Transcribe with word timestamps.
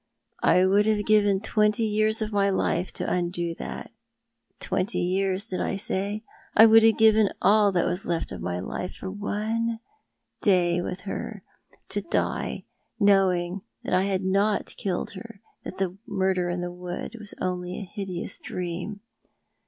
I 0.41 0.65
would 0.65 0.87
have 0.87 1.05
given 1.05 1.41
twenty 1.41 1.83
years 1.83 2.23
of 2.23 2.31
my 2.33 2.49
life 2.49 2.91
to 2.93 3.07
undo 3.07 3.53
that— 3.59 3.91
twenty 4.59 4.97
years, 4.97 5.45
did 5.45 5.61
I 5.61 5.75
say?— 5.75 6.23
I 6.57 6.65
would 6.65 6.81
have 6.81 6.97
given 6.97 7.29
all 7.39 7.71
that 7.73 7.85
was 7.85 8.07
left 8.07 8.31
of 8.31 8.41
my 8.41 8.59
life 8.59 8.95
for 8.95 9.11
one 9.11 9.79
day 10.41 10.81
with 10.81 11.01
her— 11.01 11.43
to 11.89 12.01
die, 12.01 12.65
knowing 12.99 13.61
that 13.83 13.93
I 13.93 14.05
had 14.05 14.23
not 14.23 14.75
killed 14.75 15.11
her— 15.11 15.39
that 15.65 15.77
the 15.77 15.99
murder 16.07 16.49
in 16.49 16.61
the 16.61 16.71
wood 16.71 17.15
was 17.19 17.35
only 17.39 17.77
a 17.77 17.83
hideous 17.85 18.39
dream. 18.39 19.01